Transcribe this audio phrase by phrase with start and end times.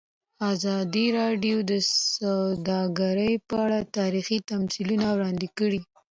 [0.51, 1.73] ازادي راډیو د
[2.15, 5.79] سوداګري په اړه تاریخي تمثیلونه وړاندې کړي.